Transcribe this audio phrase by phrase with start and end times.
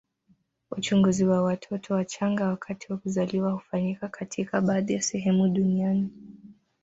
[0.71, 6.09] Uchunguzi wa watoto wachanga wakati wa kuzaliwa hufanyika katika baadhi ya sehemu duniani.